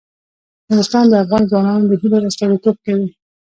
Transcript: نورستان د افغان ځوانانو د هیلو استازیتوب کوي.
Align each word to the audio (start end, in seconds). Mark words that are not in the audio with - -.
نورستان 0.69 1.05
د 1.09 1.13
افغان 1.23 1.43
ځوانانو 1.51 1.89
د 1.89 1.93
هیلو 2.01 2.17
استازیتوب 2.29 2.75
کوي. 2.85 3.09